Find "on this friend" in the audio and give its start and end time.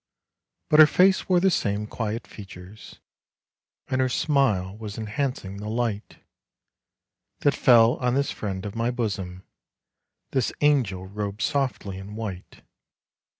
7.97-8.65